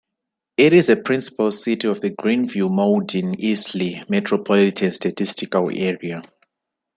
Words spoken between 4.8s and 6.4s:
Statistical Area.